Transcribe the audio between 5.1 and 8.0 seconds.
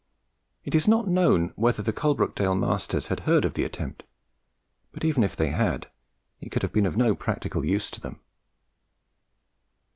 if they had, it could have been of no practical use